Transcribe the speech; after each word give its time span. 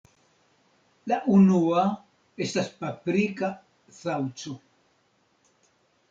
La 1.11 1.17
unua 1.33 1.83
estas 2.45 2.71
Paprika 2.79 3.49
Saŭco. 3.99 4.55